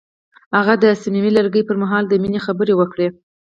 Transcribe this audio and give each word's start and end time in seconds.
هغه 0.57 0.73
د 0.83 0.85
صمیمي 1.01 1.31
لرګی 1.37 1.63
پر 1.67 1.75
مهال 1.83 2.03
د 2.07 2.13
مینې 2.21 2.39
خبرې 2.45 2.73
وکړې. 2.77 3.07